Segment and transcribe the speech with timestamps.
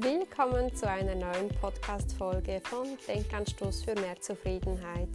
[0.00, 5.08] Willkommen zu einer neuen Podcast-Folge von Denkanstoß für mehr Zufriedenheit.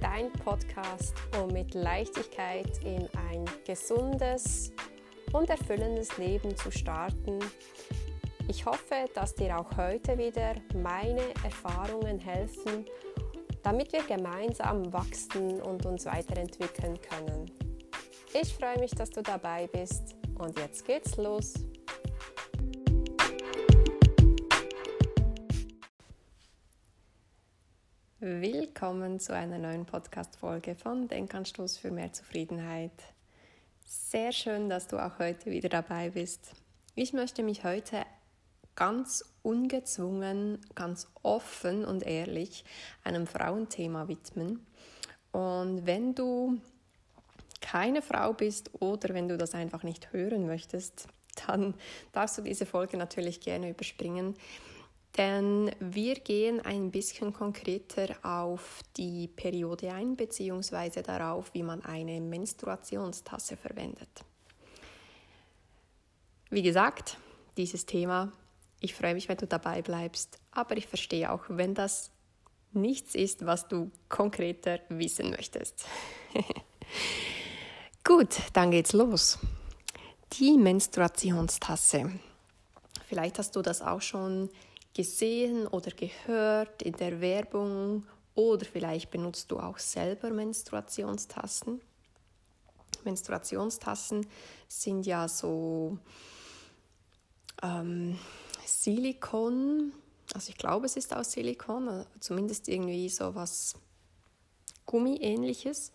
[0.00, 4.70] Dein Podcast, um mit Leichtigkeit in ein gesundes
[5.32, 7.40] und erfüllendes Leben zu starten.
[8.46, 12.84] Ich hoffe, dass dir auch heute wieder meine Erfahrungen helfen,
[13.64, 17.50] damit wir gemeinsam wachsen und uns weiterentwickeln können.
[18.40, 21.54] Ich freue mich, dass du dabei bist und jetzt geht's los.
[28.24, 32.92] Willkommen zu einer neuen Podcast-Folge von Denkanstoß für mehr Zufriedenheit.
[33.84, 36.52] Sehr schön, dass du auch heute wieder dabei bist.
[36.94, 38.04] Ich möchte mich heute
[38.76, 42.64] ganz ungezwungen, ganz offen und ehrlich
[43.02, 44.64] einem Frauenthema widmen.
[45.32, 46.60] Und wenn du
[47.60, 51.08] keine Frau bist oder wenn du das einfach nicht hören möchtest,
[51.48, 51.74] dann
[52.12, 54.36] darfst du diese Folge natürlich gerne überspringen
[55.16, 62.20] denn wir gehen ein bisschen konkreter auf die Periode ein, beziehungsweise darauf, wie man eine
[62.20, 64.24] Menstruationstasse verwendet.
[66.48, 67.18] Wie gesagt,
[67.56, 68.32] dieses Thema,
[68.80, 72.10] ich freue mich, wenn du dabei bleibst, aber ich verstehe auch, wenn das
[72.72, 75.84] nichts ist, was du konkreter wissen möchtest.
[78.04, 79.38] Gut, dann geht's los.
[80.34, 82.10] Die Menstruationstasse.
[83.06, 84.48] Vielleicht hast du das auch schon
[84.94, 91.80] gesehen oder gehört in der Werbung oder vielleicht benutzt du auch selber Menstruationstassen.
[93.04, 94.26] Menstruationstassen
[94.68, 95.98] sind ja so
[97.62, 98.18] ähm,
[98.64, 99.92] Silikon,
[100.34, 103.74] also ich glaube es ist aus Silikon, zumindest irgendwie so was
[104.86, 105.92] Gummiähnliches.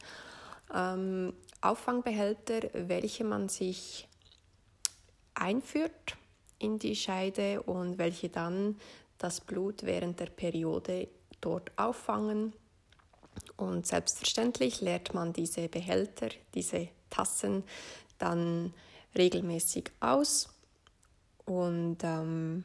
[0.74, 4.08] Ähm, Auffangbehälter, welche man sich
[5.34, 6.18] einführt
[6.60, 8.78] in die Scheide und welche dann
[9.18, 11.08] das Blut während der Periode
[11.42, 12.54] dort auffangen.
[13.56, 17.64] Und selbstverständlich leert man diese Behälter, diese Tassen
[18.18, 18.74] dann
[19.16, 20.50] regelmäßig aus.
[21.46, 22.64] Und ähm,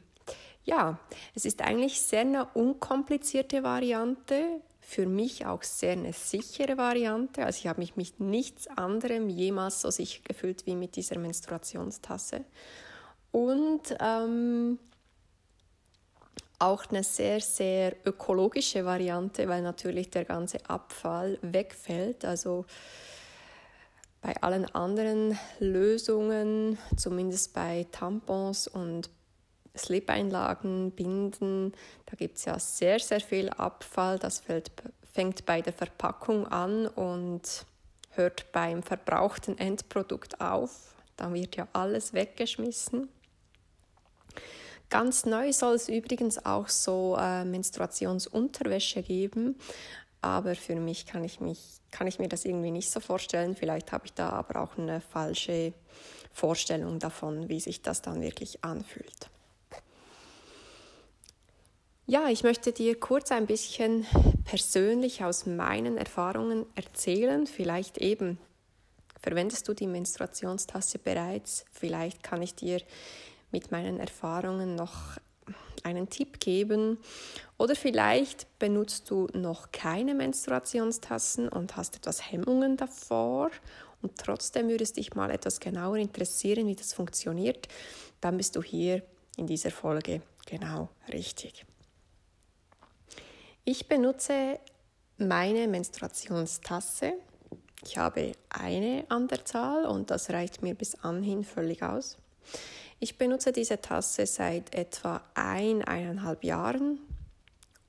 [0.65, 0.99] ja,
[1.35, 7.45] es ist eigentlich sehr eine unkomplizierte Variante, für mich auch sehr eine sichere Variante.
[7.45, 12.43] Also ich habe mich mit nichts anderem jemals so sicher gefühlt wie mit dieser Menstruationstasse
[13.33, 14.79] und ähm,
[16.59, 22.23] auch eine sehr, sehr ökologische Variante, weil natürlich der ganze Abfall wegfällt.
[22.23, 22.65] Also
[24.21, 29.09] bei allen anderen Lösungen, zumindest bei Tampons und
[29.75, 31.73] Slip-Einlagen, Binden,
[32.05, 34.19] da gibt es ja sehr, sehr viel Abfall.
[34.19, 34.71] Das fällt,
[35.11, 37.65] fängt bei der Verpackung an und
[38.11, 40.93] hört beim verbrauchten Endprodukt auf.
[41.17, 43.09] Dann wird ja alles weggeschmissen.
[44.93, 49.55] Ganz neu soll es übrigens auch so äh, Menstruationsunterwäsche geben,
[50.21, 51.57] aber für mich kann ich, mich
[51.89, 53.55] kann ich mir das irgendwie nicht so vorstellen.
[53.55, 55.73] Vielleicht habe ich da aber auch eine falsche
[56.31, 59.31] Vorstellung davon, wie sich das dann wirklich anfühlt.
[62.05, 64.05] Ja, ich möchte dir kurz ein bisschen
[64.45, 67.47] persönlich aus meinen Erfahrungen erzählen.
[67.47, 68.37] Vielleicht eben
[69.19, 71.65] verwendest du die Menstruationstasse bereits.
[71.71, 72.79] Vielleicht kann ich dir
[73.53, 75.17] mit meinen Erfahrungen noch
[75.83, 76.97] einen Tipp geben.
[77.57, 83.51] Oder vielleicht benutzt du noch keine Menstruationstassen und hast etwas Hemmungen davor
[84.01, 87.67] und trotzdem würdest dich mal etwas genauer interessieren, wie das funktioniert.
[88.19, 89.01] Dann bist du hier
[89.37, 91.65] in dieser Folge genau richtig.
[93.63, 94.59] Ich benutze
[95.17, 97.13] meine Menstruationstasse.
[97.85, 102.17] Ich habe eine an der Zahl und das reicht mir bis anhin völlig aus.
[103.03, 107.01] Ich benutze diese Tasse seit etwa ein, eineinhalb Jahren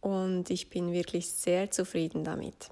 [0.00, 2.68] und ich bin wirklich sehr zufrieden damit.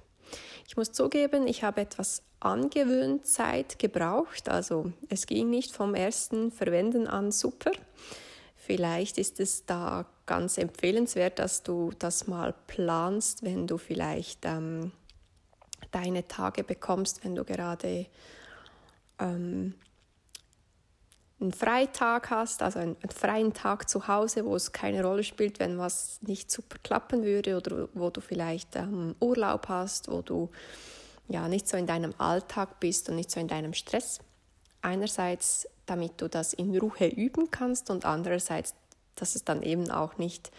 [0.66, 7.06] Ich muss zugeben, ich habe etwas Angewöhnzeit gebraucht, also es ging nicht vom ersten Verwenden
[7.06, 7.70] an super.
[8.56, 14.90] Vielleicht ist es da ganz empfehlenswert, dass du das mal planst, wenn du vielleicht ähm,
[15.92, 18.06] deine Tage bekommst, wenn du gerade
[19.20, 19.74] ähm,
[21.42, 25.58] einen Freitag hast, also einen, einen, freien Tag zu Hause, wo es keine Rolle spielt,
[25.58, 30.50] wenn was nicht super klappen würde oder wo du vielleicht ähm, Urlaub hast, wo du
[31.28, 34.20] ja nicht so in deinem Alltag bist und nicht so in deinem Stress.
[34.80, 38.74] Einerseits, damit du das in Ruhe üben kannst und andererseits,
[39.14, 40.50] dass es dann eben auch nicht,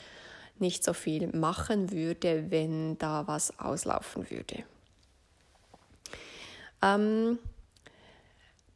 [0.60, 4.64] nicht so viel machen würde, wenn da was auslaufen würde.
[6.82, 7.40] Ähm,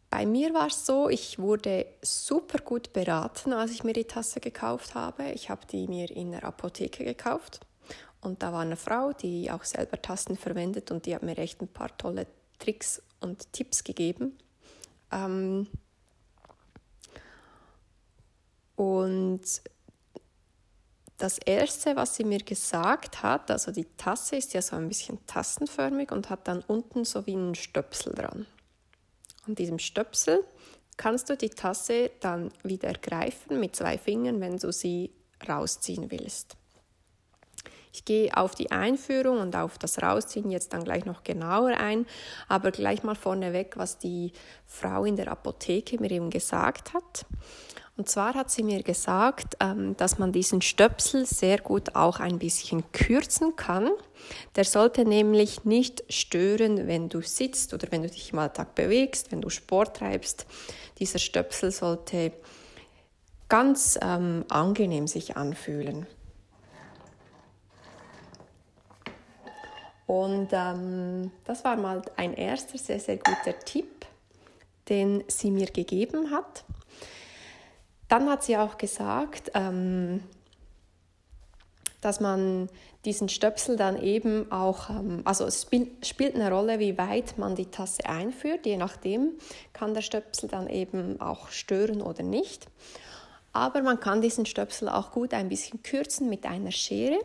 [0.09, 4.39] bei mir war es so, ich wurde super gut beraten, als ich mir die Tasse
[4.39, 5.31] gekauft habe.
[5.31, 7.59] Ich habe die mir in der Apotheke gekauft
[8.21, 11.61] und da war eine Frau, die auch selber Tassen verwendet und die hat mir echt
[11.61, 12.27] ein paar tolle
[12.59, 14.37] Tricks und Tipps gegeben.
[15.11, 15.67] Ähm
[18.75, 19.41] und
[21.17, 25.25] das erste, was sie mir gesagt hat, also die Tasse ist ja so ein bisschen
[25.25, 28.45] tassenförmig und hat dann unten so wie einen Stöpsel dran.
[29.47, 30.43] An diesem Stöpsel
[30.97, 35.11] kannst du die Tasse dann wieder greifen mit zwei Fingern, wenn du sie
[35.47, 36.57] rausziehen willst.
[37.97, 42.05] Ich gehe auf die Einführung und auf das Rausziehen jetzt dann gleich noch genauer ein,
[42.47, 44.33] aber gleich mal vorneweg, was die
[44.67, 47.25] Frau in der Apotheke mir eben gesagt hat.
[47.97, 52.37] Und zwar hat sie mir gesagt, ähm, dass man diesen Stöpsel sehr gut auch ein
[52.37, 53.89] bisschen kürzen kann.
[54.55, 59.31] Der sollte nämlich nicht stören, wenn du sitzt oder wenn du dich im Alltag bewegst,
[59.31, 60.45] wenn du Sport treibst.
[60.99, 62.31] Dieser Stöpsel sollte
[63.49, 66.05] ganz ähm, angenehm sich anfühlen.
[70.07, 74.05] Und ähm, das war mal ein erster sehr, sehr guter Tipp,
[74.89, 76.63] den sie mir gegeben hat.
[78.07, 80.23] Dann hat sie auch gesagt, ähm,
[81.99, 82.69] dass man
[83.03, 87.55] diesen Stöpsel dann eben auch, ähm, also es spiel, spielt eine Rolle, wie weit man
[87.55, 88.65] die Tasse einführt.
[88.65, 89.33] Je nachdem
[89.73, 92.67] kann der Stöpsel dann eben auch stören oder nicht.
[93.51, 97.19] Aber man kann diesen Stöpsel auch gut ein bisschen kürzen mit einer Schere.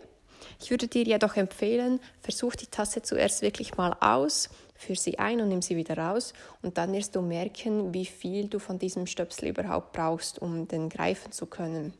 [0.60, 5.40] Ich würde dir jedoch empfehlen, versuch die Tasse zuerst wirklich mal aus, führ sie ein
[5.40, 9.06] und nimm sie wieder raus und dann wirst du merken, wie viel du von diesem
[9.06, 11.94] Stöpsel überhaupt brauchst, um den greifen zu können.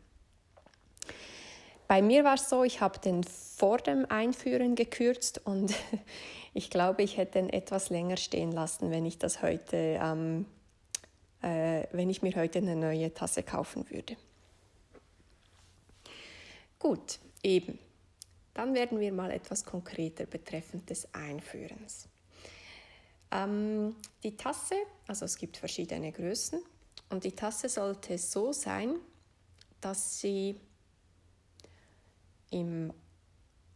[1.93, 5.75] Bei mir war es so, ich habe den vor dem Einführen gekürzt und
[6.55, 10.47] ich glaube, ich hätte ihn etwas länger stehen lassen, wenn ich das heute, ähm,
[11.43, 14.17] äh, wenn ich mir heute eine neue Tasse kaufen würde.
[16.79, 17.79] Gut, eben.
[18.55, 22.09] Dann werden wir mal etwas konkreter betreffend des Einführens.
[23.31, 24.75] Ähm, die Tasse,
[25.07, 26.61] also es gibt verschiedene Größen,
[27.09, 28.95] und die Tasse sollte so sein,
[29.81, 30.59] dass sie
[32.51, 32.93] im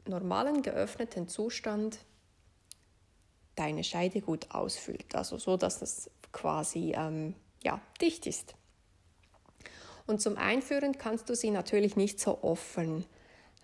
[0.07, 1.99] normalen geöffneten Zustand
[3.57, 8.55] deine Scheide gut ausfüllt, also so, dass es quasi ähm, ja, dicht ist.
[10.07, 13.05] Und zum Einführen kannst du sie natürlich nicht so offen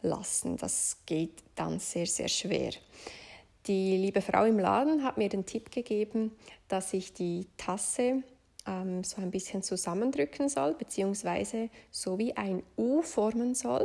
[0.02, 0.56] lassen.
[0.56, 2.72] Das geht dann sehr, sehr schwer.
[3.66, 6.32] Die liebe Frau im Laden hat mir den Tipp gegeben,
[6.68, 8.22] dass ich die Tasse
[8.66, 13.84] ähm, so ein bisschen zusammendrücken soll, beziehungsweise so wie ein U formen soll.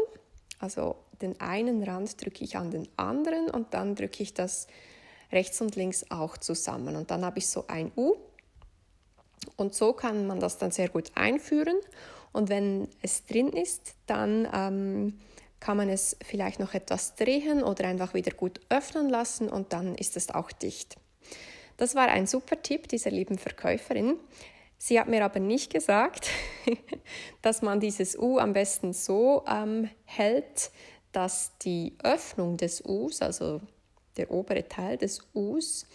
[0.60, 4.68] Also den einen Rand drücke ich an den anderen und dann drücke ich das
[5.32, 6.96] rechts und links auch zusammen.
[6.96, 8.16] Und dann habe ich so ein U.
[9.56, 11.78] Und so kann man das dann sehr gut einführen.
[12.34, 15.20] Und wenn es drin ist, dann ähm,
[15.60, 19.96] kann man es vielleicht noch etwas drehen oder einfach wieder gut öffnen lassen und dann
[19.96, 20.98] ist es auch dicht.
[21.78, 24.18] Das war ein super Tipp dieser lieben Verkäuferin.
[24.78, 26.30] Sie hat mir aber nicht gesagt,
[27.42, 30.72] dass man dieses U am besten so ähm, hält,
[31.12, 33.62] dass die Öffnung des Us, also
[34.18, 35.88] der obere Teil des Us,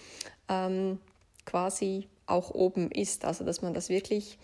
[0.49, 0.99] ähm,
[1.45, 3.25] quasi auch oben ist.
[3.25, 4.39] Also dass man das wirklich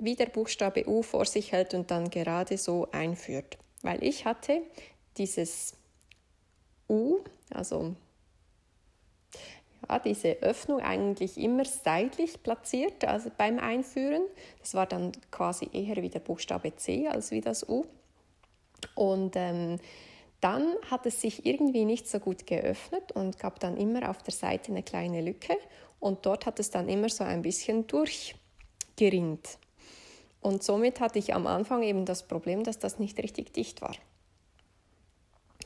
[0.00, 4.62] wie der Buchstabe U vor sich hält und dann gerade so einführt weil ich hatte
[5.16, 5.74] dieses
[6.88, 7.18] U,
[7.50, 7.94] also
[9.88, 14.22] ja, diese Öffnung eigentlich immer seitlich platziert, also beim Einführen.
[14.60, 17.84] Das war dann quasi eher wie der Buchstabe C als wie das U.
[18.94, 19.78] Und ähm,
[20.40, 24.34] dann hat es sich irgendwie nicht so gut geöffnet und gab dann immer auf der
[24.34, 25.56] Seite eine kleine Lücke
[26.00, 29.58] und dort hat es dann immer so ein bisschen durchgerinnt.
[30.40, 33.96] Und somit hatte ich am Anfang eben das Problem, dass das nicht richtig dicht war.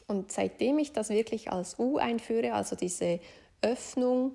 [0.06, 3.20] Und seitdem ich das wirklich als U einführe, also diese
[3.60, 4.34] Öffnung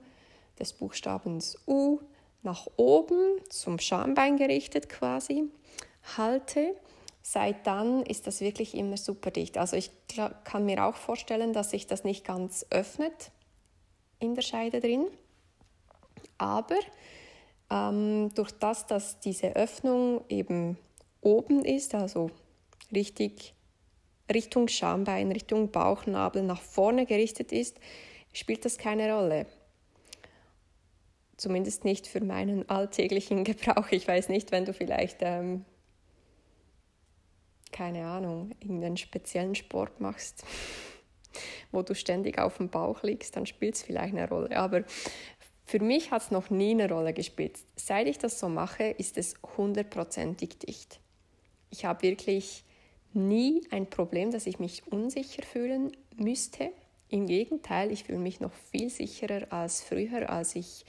[0.60, 2.00] des Buchstabens U
[2.44, 5.44] nach oben zum Schambein gerichtet quasi,
[6.18, 6.76] halte,
[7.22, 9.58] seit dann ist das wirklich immer super dicht.
[9.58, 9.92] Also ich
[10.44, 13.32] kann mir auch vorstellen, dass sich das nicht ganz öffnet
[14.20, 15.08] in der Scheide drin,
[16.38, 16.78] aber
[17.70, 20.78] ähm, durch das, dass diese Öffnung eben
[21.22, 22.32] oben ist, also
[22.94, 23.54] richtig
[24.34, 27.78] Richtung Schambein, Richtung Bauchnabel nach vorne gerichtet ist,
[28.34, 29.46] spielt das keine Rolle.
[31.38, 33.88] Zumindest nicht für meinen alltäglichen Gebrauch.
[33.92, 35.66] Ich weiß nicht, wenn du vielleicht, ähm,
[37.72, 40.44] keine Ahnung, irgendeinen speziellen Sport machst,
[41.72, 44.58] wo du ständig auf dem Bauch liegst, dann spielt es vielleicht eine Rolle.
[44.58, 44.84] Aber
[45.68, 47.60] Für mich hat es noch nie eine Rolle gespielt.
[47.76, 51.02] Seit ich das so mache, ist es hundertprozentig dicht.
[51.72, 52.64] Ich habe wirklich
[53.12, 56.72] nie ein Problem, dass ich mich unsicher fühlen müsste.
[57.10, 60.86] Im Gegenteil, ich fühle mich noch viel sicherer als früher, als ich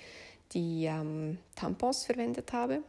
[0.53, 2.85] die ähm, Tampons verwendet habe.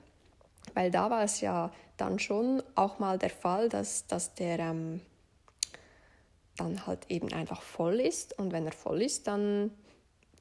[0.75, 5.01] Weil da war es ja dann schon auch mal der Fall, dass, dass der ähm,
[6.55, 8.37] dann halt eben einfach voll ist.
[8.37, 9.71] Und wenn er voll ist, dann,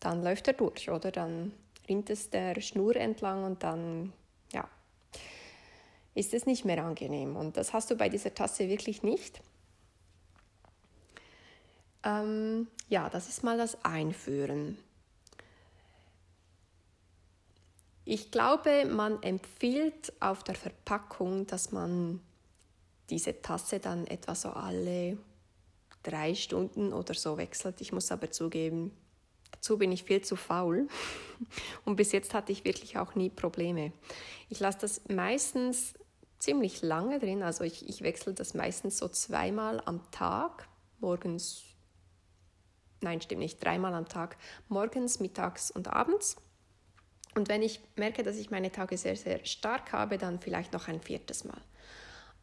[0.00, 1.11] dann läuft er durch, oder?
[1.11, 1.52] Dann
[1.88, 4.12] rinnt es der Schnur entlang und dann,
[4.52, 4.69] ja,
[6.14, 7.37] ist es nicht mehr angenehm.
[7.37, 9.40] Und das hast du bei dieser Tasse wirklich nicht.
[12.05, 14.78] Ähm, ja, das ist mal das Einführen.
[18.05, 22.21] Ich glaube, man empfiehlt auf der Verpackung, dass man
[23.11, 25.19] diese Tasse dann etwa so alle
[26.02, 27.81] drei Stunden oder so wechselt.
[27.81, 28.97] Ich muss aber zugeben,
[29.50, 30.88] dazu bin ich viel zu faul
[31.85, 33.93] und bis jetzt hatte ich wirklich auch nie Probleme.
[34.49, 35.95] Ich lasse das meistens
[36.38, 40.69] ziemlich lange drin, also ich, ich wechsle das meistens so zweimal am Tag,
[41.00, 41.62] morgens,
[43.00, 44.37] nein, stimmt nicht, dreimal am Tag,
[44.69, 46.37] morgens, mittags und abends.
[47.35, 50.88] Und wenn ich merke, dass ich meine Tage sehr, sehr stark habe, dann vielleicht noch
[50.88, 51.61] ein viertes Mal.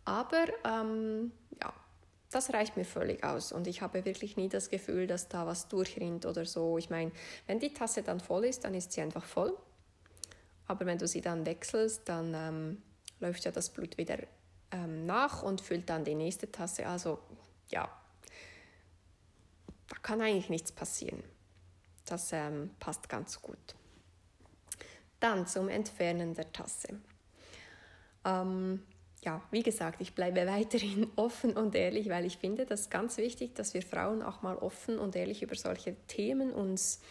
[0.05, 1.31] Aber ähm,
[1.61, 1.73] ja,
[2.35, 5.69] das reicht mir völlig aus und ich habe wirklich nie das Gefühl, dass da was
[5.69, 6.77] durchrinnt oder so.
[6.77, 7.13] Ich meine,
[7.47, 9.57] wenn die Tasse dann voll ist, dann ist sie einfach voll.
[10.67, 12.81] Aber wenn du sie dann wechselst, dann ähm,
[13.21, 14.17] läuft ja das Blut wieder
[14.71, 16.85] ähm, nach und füllt dann die nächste Tasse.
[16.87, 17.19] Also
[17.69, 17.89] ja,
[19.87, 21.23] da kann eigentlich nichts passieren.
[22.03, 23.75] Das ähm, passt ganz gut.
[25.21, 26.99] Dann zum Entfernen der Tasse.
[28.25, 28.83] Ähm,
[29.25, 33.55] ja, wie gesagt, ich bleibe weiterhin offen und ehrlich, weil ich finde das ganz wichtig,
[33.55, 37.01] dass wir Frauen auch mal offen und ehrlich über solche Themen uns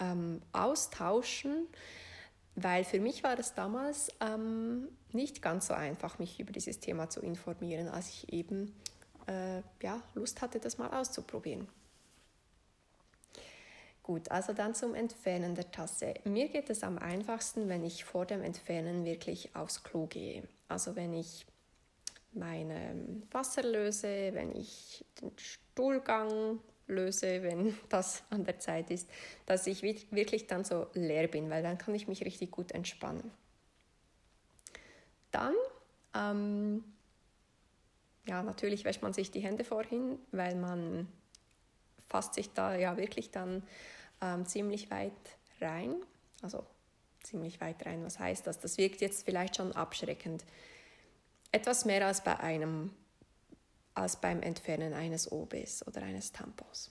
[0.00, 1.68] ähm, austauschen,
[2.56, 7.08] weil für mich war es damals ähm, nicht ganz so einfach, mich über dieses Thema
[7.08, 8.74] zu informieren, als ich eben
[9.28, 11.68] äh, ja, Lust hatte, das mal auszuprobieren.
[14.02, 16.14] Gut, also dann zum Entfernen der Tasse.
[16.24, 20.42] Mir geht es am einfachsten, wenn ich vor dem Entfernen wirklich aufs Klo gehe.
[20.68, 21.46] Also wenn ich
[22.32, 29.08] meine Wasser löse, wenn ich den Stuhlgang löse, wenn das an der Zeit ist,
[29.46, 33.30] dass ich wirklich dann so leer bin, weil dann kann ich mich richtig gut entspannen.
[35.30, 35.54] Dann,
[36.14, 36.84] ähm,
[38.26, 41.08] ja, natürlich wäscht man sich die Hände vorhin, weil man
[42.08, 43.62] fasst sich da ja wirklich dann
[44.20, 45.12] ähm, ziemlich weit
[45.60, 45.94] rein.
[46.42, 46.64] Also
[47.22, 48.58] ziemlich weit rein, was heißt das?
[48.58, 50.44] Das wirkt jetzt vielleicht schon abschreckend.
[51.52, 52.92] Etwas mehr als bei einem
[53.94, 56.90] als beim Entfernen eines OBs oder eines Tampons.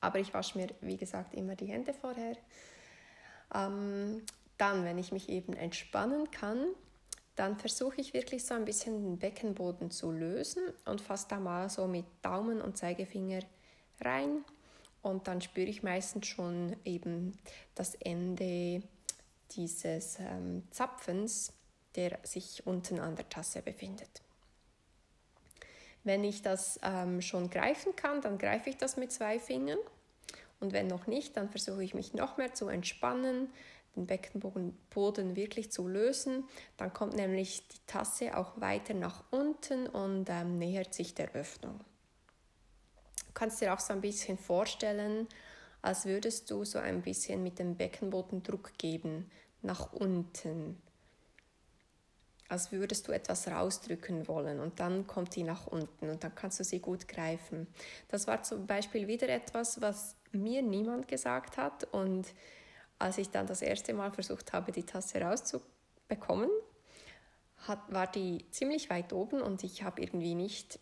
[0.00, 2.36] Aber ich wasche mir, wie gesagt, immer die Hände vorher.
[3.52, 4.22] Ähm,
[4.58, 6.66] dann, wenn ich mich eben entspannen kann,
[7.34, 11.68] dann versuche ich wirklich so ein bisschen den Beckenboden zu lösen und fasse da mal
[11.70, 13.40] so mit Daumen und Zeigefinger
[14.00, 14.44] rein
[15.02, 17.38] und dann spüre ich meistens schon eben
[17.74, 18.82] das Ende
[19.52, 21.52] dieses ähm, Zapfens,
[21.96, 24.22] der sich unten an der Tasse befindet.
[26.04, 29.78] Wenn ich das ähm, schon greifen kann, dann greife ich das mit zwei Fingern.
[30.60, 33.48] Und wenn noch nicht, dann versuche ich mich noch mehr zu entspannen,
[33.94, 36.44] den Beckenboden wirklich zu lösen.
[36.76, 41.80] Dann kommt nämlich die Tasse auch weiter nach unten und ähm, nähert sich der Öffnung
[43.38, 45.28] kannst dir auch so ein bisschen vorstellen,
[45.80, 49.30] als würdest du so ein bisschen mit dem Beckenboden Druck geben
[49.62, 50.82] nach unten.
[52.48, 56.58] Als würdest du etwas rausdrücken wollen und dann kommt die nach unten und dann kannst
[56.58, 57.66] du sie gut greifen.
[58.08, 62.26] Das war zum Beispiel wieder etwas, was mir niemand gesagt hat und
[62.98, 66.50] als ich dann das erste Mal versucht habe, die Tasse rauszubekommen,
[67.66, 70.80] hat, war die ziemlich weit oben und ich habe irgendwie nicht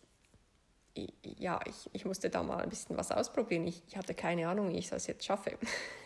[1.21, 3.67] ja, ich, ich musste da mal ein bisschen was ausprobieren.
[3.67, 5.57] Ich, ich hatte keine Ahnung, wie ich das jetzt schaffe.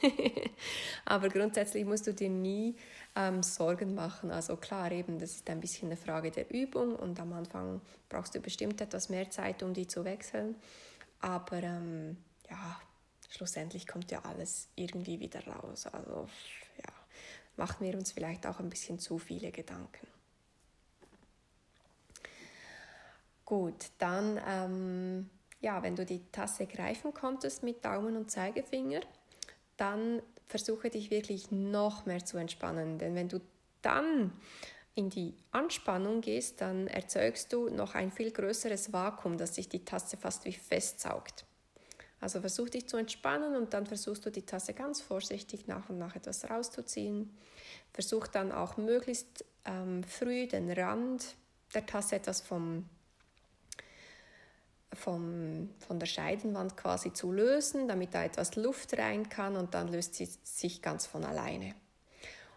[1.06, 2.76] Aber grundsätzlich musst du dir nie
[3.16, 4.32] ähm, Sorgen machen.
[4.32, 8.36] Also klar, eben, das ist ein bisschen eine Frage der Übung und am Anfang brauchst
[8.36, 10.56] du bestimmt etwas mehr Zeit, um die zu wechseln.
[11.20, 12.18] Aber ähm,
[12.50, 12.80] ja,
[13.30, 15.88] schlussendlich kommt ja alles irgendwie wieder raus.
[15.88, 16.28] Also
[16.78, 16.94] ja,
[17.56, 20.11] machen wir uns vielleicht auch ein bisschen zu viele Gedanken.
[23.52, 25.30] Gut, dann, ähm,
[25.60, 29.02] ja, wenn du die Tasse greifen konntest mit Daumen und Zeigefinger,
[29.76, 32.98] dann versuche dich wirklich noch mehr zu entspannen.
[32.98, 33.42] Denn wenn du
[33.82, 34.32] dann
[34.96, 39.84] in die Anspannung gehst, dann erzeugst du noch ein viel größeres Vakuum, dass sich die
[39.84, 41.44] Tasse fast wie festsaugt.
[42.22, 45.98] Also versuch dich zu entspannen und dann versuchst du die Tasse ganz vorsichtig nach und
[45.98, 47.36] nach etwas rauszuziehen.
[47.92, 51.36] Versuch dann auch möglichst ähm, früh den Rand
[51.74, 52.86] der Tasse etwas vom,
[54.94, 59.88] vom, von der Scheidenwand quasi zu lösen, damit da etwas Luft rein kann und dann
[59.88, 61.76] löst sie sich ganz von alleine.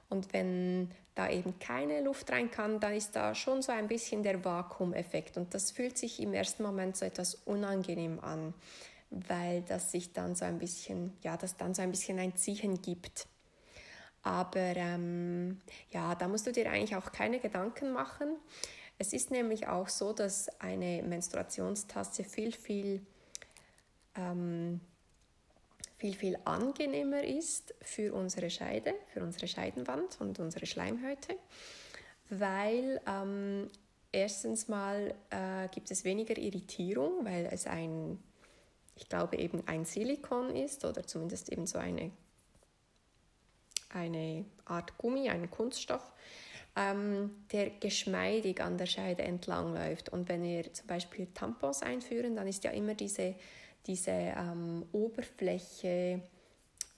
[0.09, 4.23] Und wenn da eben keine Luft rein kann, dann ist da schon so ein bisschen
[4.23, 8.55] der Vakuumeffekt und das fühlt sich im ersten Moment so etwas unangenehm an,
[9.11, 12.83] weil das sich dann so ein bisschen, ja, das dann so ein bisschen ein Ziehen
[12.83, 13.29] gibt.
[14.23, 15.61] Aber ähm,
[15.91, 18.37] ja, da musst du dir eigentlich auch keine Gedanken machen.
[18.99, 23.05] Es ist nämlich auch so, dass eine Menstruationstasse viel, viel,
[24.15, 24.81] ähm,
[25.99, 31.37] viel, viel angenehmer ist für unsere Scheide, für unsere Scheidenwand und unsere Schleimhäute,
[32.31, 33.71] weil ähm,
[34.13, 38.23] erstens mal äh, gibt es weniger Irritierung, weil es ein,
[38.95, 42.13] ich glaube eben ein Silikon ist oder zumindest eben so eine
[43.95, 46.13] eine Art Gummi, einen Kunststoff,
[46.77, 50.09] ähm, der geschmeidig an der Scheide entlang läuft.
[50.09, 53.35] Und wenn wir zum Beispiel Tampons einführen, dann ist ja immer diese,
[53.87, 56.23] diese ähm, Oberfläche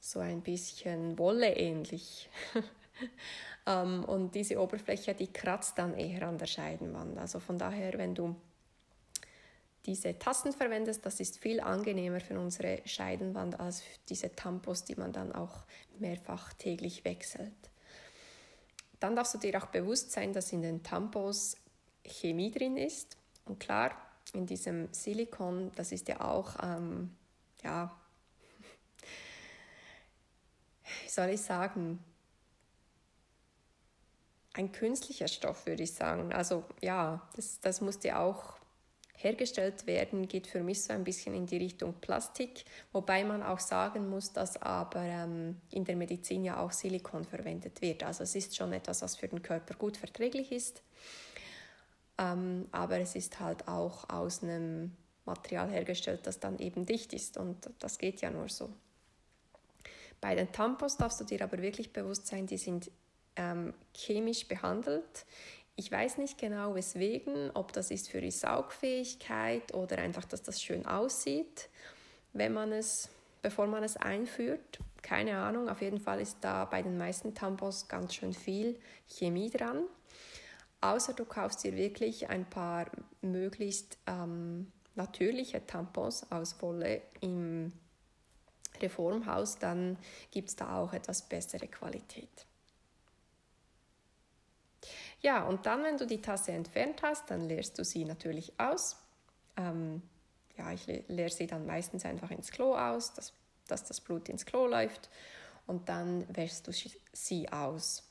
[0.00, 2.30] so ein bisschen Wolle ähnlich.
[3.66, 7.18] ähm, und diese Oberfläche, die kratzt dann eher an der Scheidenwand.
[7.18, 8.34] Also von daher, wenn du
[9.84, 15.12] diese Tassen verwendest, das ist viel angenehmer für unsere Scheidenwand als diese Tampons, die man
[15.12, 15.64] dann auch
[15.98, 17.52] mehrfach täglich wechselt.
[19.00, 21.56] Dann darfst du dir auch bewusst sein, dass in den Tampons
[22.04, 23.16] Chemie drin ist.
[23.44, 23.92] Und klar,
[24.32, 27.14] in diesem Silikon, das ist ja auch, ähm,
[27.62, 27.94] ja,
[31.04, 32.02] wie soll ich sagen,
[34.54, 36.32] ein künstlicher Stoff, würde ich sagen.
[36.32, 38.55] Also ja, das, das musste auch
[39.16, 43.60] hergestellt werden, geht für mich so ein bisschen in die Richtung Plastik, wobei man auch
[43.60, 48.02] sagen muss, dass aber ähm, in der Medizin ja auch Silikon verwendet wird.
[48.02, 50.82] Also es ist schon etwas, was für den Körper gut verträglich ist,
[52.18, 54.92] ähm, aber es ist halt auch aus einem
[55.24, 58.70] Material hergestellt, das dann eben dicht ist und das geht ja nur so.
[60.20, 62.90] Bei den Tampons darfst du dir aber wirklich bewusst sein, die sind
[63.36, 65.26] ähm, chemisch behandelt.
[65.78, 70.62] Ich weiß nicht genau weswegen, ob das ist für die Saugfähigkeit oder einfach, dass das
[70.62, 71.68] schön aussieht,
[72.32, 73.10] wenn man es,
[73.42, 74.78] bevor man es einführt.
[75.02, 79.50] Keine Ahnung, auf jeden Fall ist da bei den meisten Tampons ganz schön viel Chemie
[79.50, 79.84] dran.
[80.80, 82.86] Außer du kaufst dir wirklich ein paar
[83.20, 87.72] möglichst ähm, natürliche Tampons aus Wolle im
[88.80, 89.98] Reformhaus, dann
[90.30, 92.46] gibt es da auch etwas bessere Qualität.
[95.20, 98.96] Ja, und dann, wenn du die Tasse entfernt hast, dann leerst du sie natürlich aus.
[99.56, 100.02] Ähm,
[100.56, 103.32] ja, ich leere sie dann meistens einfach ins Klo aus, dass,
[103.66, 105.10] dass das Blut ins Klo läuft
[105.66, 106.72] und dann wäschst du
[107.12, 108.06] sie aus.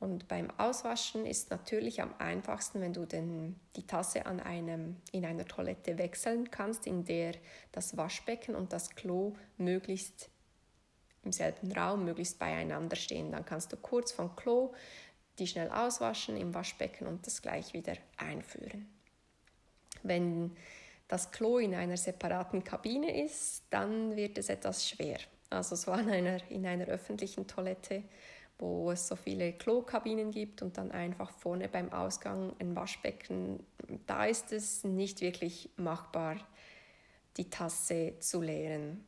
[0.00, 5.24] Und beim Auswaschen ist natürlich am einfachsten, wenn du den, die Tasse an einem, in
[5.24, 7.34] einer Toilette wechseln kannst, in der
[7.72, 10.30] das Waschbecken und das Klo möglichst
[11.24, 13.32] im selben Raum, möglichst beieinander stehen.
[13.32, 14.72] Dann kannst du kurz vom Klo
[15.38, 18.88] die schnell auswaschen im Waschbecken und das gleich wieder einführen.
[20.02, 20.56] Wenn
[21.08, 25.18] das Klo in einer separaten Kabine ist, dann wird es etwas schwer.
[25.50, 28.02] Also so an einer, in einer öffentlichen Toilette,
[28.58, 33.64] wo es so viele Klokabinen gibt und dann einfach vorne beim Ausgang ein Waschbecken,
[34.06, 36.36] da ist es nicht wirklich machbar,
[37.36, 39.06] die Tasse zu leeren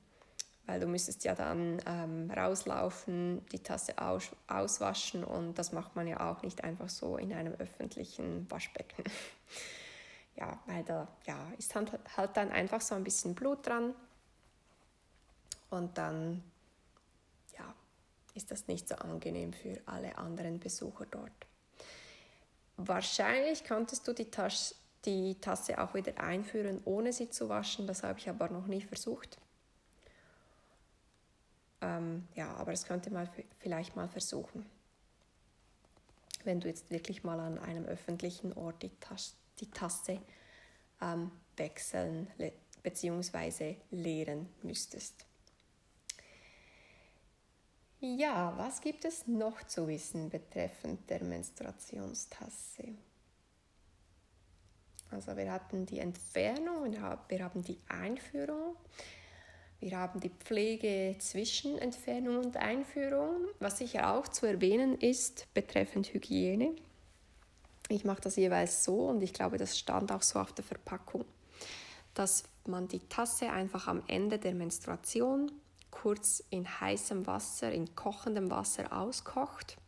[0.70, 6.06] weil du müsstest ja dann ähm, rauslaufen, die Tasse aus, auswaschen und das macht man
[6.06, 9.02] ja auch nicht einfach so in einem öffentlichen Waschbecken.
[10.36, 13.96] ja, weil da ja, ist halt, halt dann einfach so ein bisschen Blut dran
[15.70, 16.40] und dann
[17.58, 17.74] ja,
[18.34, 21.32] ist das nicht so angenehm für alle anderen Besucher dort.
[22.76, 24.72] Wahrscheinlich könntest du die, Tasch,
[25.04, 27.88] die Tasse auch wieder einführen, ohne sie zu waschen.
[27.88, 29.36] Das habe ich aber noch nie versucht.
[31.82, 34.66] Ähm, ja, aber das könnte man vielleicht mal versuchen.
[36.44, 40.20] Wenn du jetzt wirklich mal an einem öffentlichen Ort die, Tas die Tasse
[41.02, 42.28] ähm, wechseln
[42.82, 43.76] bzw.
[43.90, 45.26] leeren müsstest.
[48.00, 52.94] Ja, was gibt es noch zu wissen betreffend der Menstruationstasse?
[55.10, 56.92] Also wir hatten die Entfernung
[57.28, 58.76] wir haben die Einführung.
[59.80, 63.48] Wir haben die Pflege zwischen Entfernung und Einführung.
[63.60, 66.76] Was sicher auch zu erwähnen ist betreffend Hygiene.
[67.88, 71.24] Ich mache das jeweils so und ich glaube, das stand auch so auf der Verpackung,
[72.12, 75.50] dass man die Tasse einfach am Ende der Menstruation
[75.90, 79.78] kurz in heißem Wasser, in kochendem Wasser auskocht,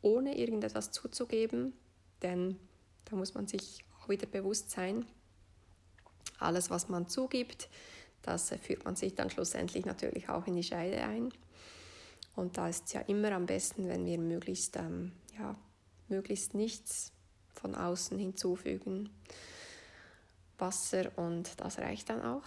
[0.00, 1.74] ohne irgendetwas zuzugeben,
[2.22, 2.58] denn
[3.04, 5.04] da muss man sich auch wieder bewusst sein,
[6.38, 7.68] alles, was man zugibt,
[8.28, 11.32] das führt man sich dann schlussendlich natürlich auch in die Scheide ein.
[12.36, 15.56] Und da ist es ja immer am besten, wenn wir möglichst, ähm, ja,
[16.08, 17.12] möglichst nichts
[17.54, 19.10] von außen hinzufügen.
[20.58, 22.44] Wasser und das reicht dann auch.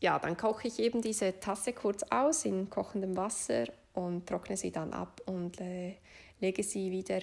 [0.00, 4.70] Ja, dann koche ich eben diese Tasse kurz aus in kochendem Wasser und trockne sie
[4.70, 5.96] dann ab und äh,
[6.40, 7.20] lege sie wieder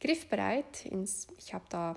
[0.00, 0.84] griffbereit.
[0.86, 1.94] Ins, ich habe da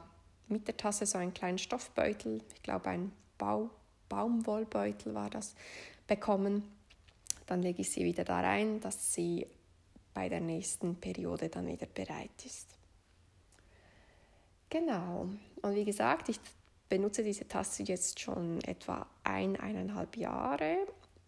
[0.47, 3.69] mit der Tasse so einen kleinen Stoffbeutel, ich glaube ein Bau,
[4.11, 5.55] Baumwollbeutel war das,
[6.05, 6.63] bekommen.
[7.47, 9.47] Dann lege ich sie wieder da rein, dass sie
[10.13, 12.67] bei der nächsten Periode dann wieder bereit ist.
[14.69, 15.29] Genau.
[15.61, 16.39] Und wie gesagt, ich
[16.89, 20.75] benutze diese Tasse jetzt schon etwa ein, eineinhalb Jahre.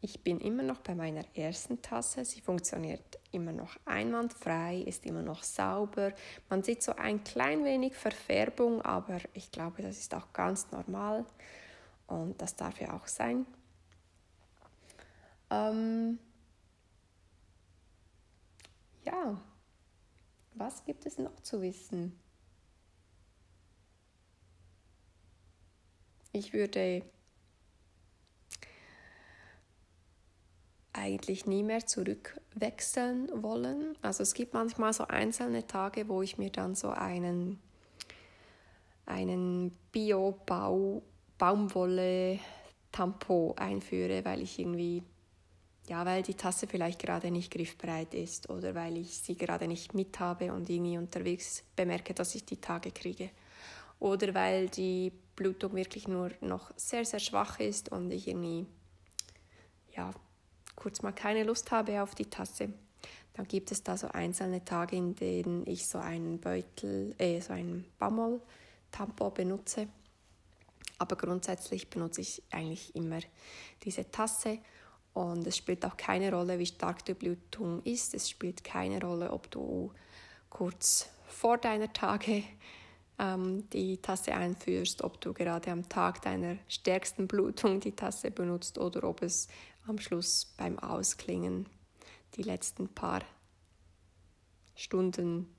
[0.02, 2.26] Ich bin immer noch bei meiner ersten Tasse.
[2.26, 6.12] Sie funktioniert immer noch einwandfrei, ist immer noch sauber.
[6.50, 11.26] Man sieht so ein klein wenig Verfärbung, aber ich glaube, das ist auch ganz normal
[12.08, 13.46] und das darf ja auch sein.
[15.50, 16.20] Ähm
[19.04, 19.42] ja,
[20.56, 22.20] was gibt es noch zu wissen?
[26.32, 27.04] Ich würde
[30.94, 33.98] eigentlich nie mehr zurückwechseln wollen.
[34.02, 37.60] Also es gibt manchmal so einzelne Tage, wo ich mir dann so einen,
[39.06, 41.04] einen Bio-Bau
[41.44, 42.40] Baumwolle
[42.94, 45.04] Tampon einführe, weil ich irgendwie
[45.90, 49.94] ja, weil die Tasse vielleicht gerade nicht griffbereit ist oder weil ich sie gerade nicht
[49.94, 53.30] mit habe und irgendwie unterwegs bemerke, dass ich die Tage kriege.
[54.00, 58.66] Oder weil die Blutung wirklich nur noch sehr, sehr schwach ist und ich irgendwie,
[59.98, 60.12] ja,
[60.78, 62.70] kurz mal keine Lust habe auf die Tasse.
[63.34, 67.52] Dann gibt es da so einzelne Tage, in denen ich so einen Beutel, äh, so
[67.52, 69.90] einen Baumwoll-Tampon benutze.
[71.04, 73.20] Aber grundsätzlich benutze ich eigentlich immer
[73.84, 74.60] diese Tasse
[75.14, 78.14] und es spielt auch keine Rolle, wie stark die Blutung ist.
[78.14, 79.92] Es spielt keine Rolle, ob du
[80.50, 82.46] kurz vor deiner Tage
[83.20, 88.78] ähm, die Tasse einführst, ob du gerade am Tag deiner stärksten Blutung die Tasse benutzt
[88.78, 89.50] oder ob es
[89.86, 91.68] am Schluss beim Ausklingen
[92.36, 93.24] die letzten paar
[94.74, 95.54] Stunden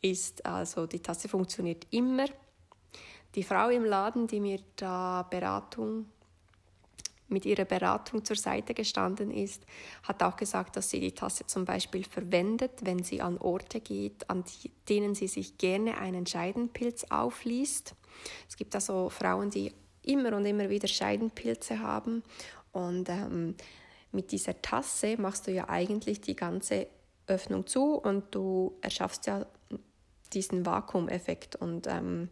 [0.00, 0.46] ist.
[0.46, 2.28] Also die Tasse funktioniert immer.
[3.36, 6.06] Die Frau im Laden, die mir da Beratung
[7.28, 9.66] mit ihrer Beratung zur Seite gestanden ist,
[10.04, 14.30] hat auch gesagt, dass sie die Tasse zum Beispiel verwendet, wenn sie an Orte geht,
[14.30, 14.44] an
[14.88, 17.94] denen sie sich gerne einen Scheidenpilz aufliest.
[18.48, 19.72] Es gibt also Frauen, die
[20.02, 22.22] immer und immer wieder Scheidenpilze haben
[22.72, 23.56] und ähm,
[24.12, 26.86] mit dieser Tasse machst du ja eigentlich die ganze
[27.26, 29.44] Öffnung zu und du erschaffst ja
[30.32, 32.30] diesen Vakuumeffekt und ähm,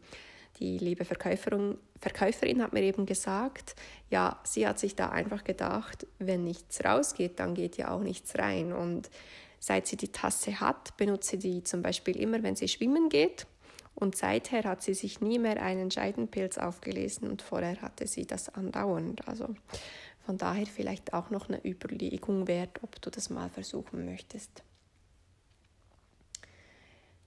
[0.60, 3.74] die liebe Verkäuferin, Verkäuferin hat mir eben gesagt,
[4.10, 8.38] ja, sie hat sich da einfach gedacht, wenn nichts rausgeht, dann geht ja auch nichts
[8.38, 8.72] rein.
[8.72, 9.10] Und
[9.58, 13.46] seit sie die Tasse hat, benutzt sie die zum Beispiel immer, wenn sie schwimmen geht.
[13.94, 18.48] Und seither hat sie sich nie mehr einen Scheidenpilz aufgelesen und vorher hatte sie das
[18.48, 19.26] andauernd.
[19.28, 19.54] Also
[20.26, 24.64] von daher vielleicht auch noch eine Überlegung wert, ob du das mal versuchen möchtest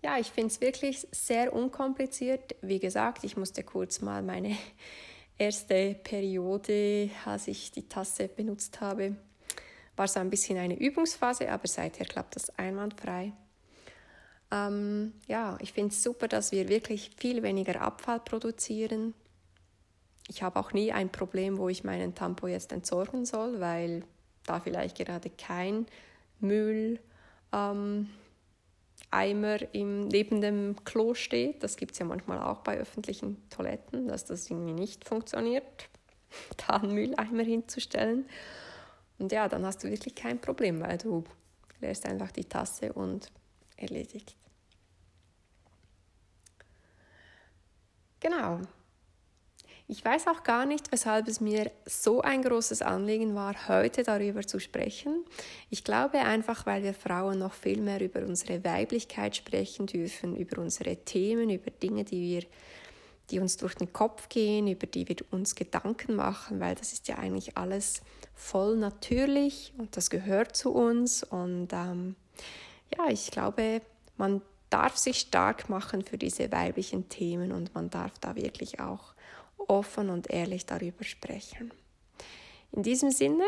[0.08, 2.56] ja, ich finde es wirklich sehr unkompliziert.
[2.62, 4.56] Wie gesagt, ich musste kurz mal meine
[5.38, 9.18] erste Periode, als ich die Tasse benutzt habe,
[9.98, 13.34] war so ein bisschen eine Übungsphase, aber seither klappt das einwandfrei.
[14.50, 19.14] Ähm, ja, ich finde es super, dass wir wirklich viel weniger Abfall produzieren.
[20.30, 24.06] Ich habe auch nie ein Problem, wo ich meinen Tampo jetzt entsorgen soll, weil
[24.46, 25.86] da vielleicht gerade kein
[26.40, 27.02] Müll
[27.52, 28.08] ähm,
[29.12, 31.64] Eimer im, neben dem Klo steht.
[31.64, 35.90] Das gibt es ja manchmal auch bei öffentlichen Toiletten, dass das irgendwie nicht funktioniert,
[36.68, 38.28] da einen Mülleimer hinzustellen.
[39.20, 41.24] Und ja, dann hast du wirklich kein Problem, weil du
[41.82, 43.32] leerst einfach die Tasse und
[43.78, 44.36] erledigt.
[48.20, 48.62] Genau,
[49.90, 54.42] ich weiß auch gar nicht, weshalb es mir so ein großes Anliegen war, heute darüber
[54.42, 55.24] zu sprechen.
[55.70, 60.62] Ich glaube einfach, weil wir Frauen noch viel mehr über unsere Weiblichkeit sprechen dürfen, über
[60.62, 62.44] unsere Themen, über Dinge, die wir
[63.30, 67.08] die uns durch den Kopf gehen, über die wir uns Gedanken machen, weil das ist
[67.08, 68.02] ja eigentlich alles
[68.34, 71.24] voll natürlich und das gehört zu uns.
[71.24, 72.16] Und ähm,
[72.98, 73.82] ja, ich glaube,
[74.16, 79.14] man darf sich stark machen für diese weiblichen Themen und man darf da wirklich auch
[79.58, 81.72] offen und ehrlich darüber sprechen.
[82.72, 83.46] In diesem Sinne,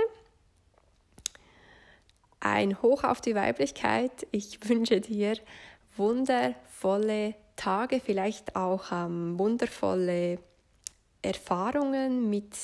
[2.39, 4.28] ein Hoch auf die Weiblichkeit.
[4.32, 5.36] Ich wünsche dir
[5.98, 10.39] wundervolle Tage, vielleicht auch ähm, wundervolle
[11.22, 12.56] Erfahrungen mit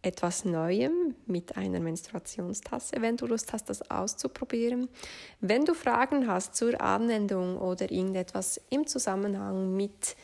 [0.00, 4.88] etwas Neuem, mit einer Menstruationstasse, wenn du Lust hast, das auszuprobieren.
[5.40, 10.16] Wenn du Fragen hast zur Anwendung oder irgendetwas im Zusammenhang mit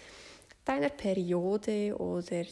[0.64, 2.44] deiner Periode oder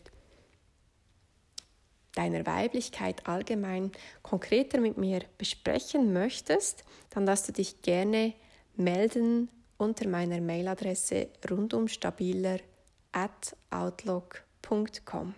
[2.14, 3.90] deiner Weiblichkeit allgemein
[4.22, 8.34] konkreter mit mir besprechen möchtest, dann darfst du dich gerne
[8.76, 9.48] melden
[9.78, 12.58] unter meiner Mailadresse rundumstabiler
[13.12, 15.34] at outlook.com.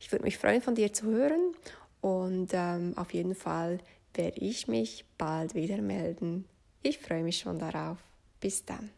[0.00, 1.54] Ich würde mich freuen, von dir zu hören
[2.00, 3.78] und ähm, auf jeden Fall
[4.14, 6.46] werde ich mich bald wieder melden.
[6.82, 7.98] Ich freue mich schon darauf.
[8.40, 8.95] Bis dann.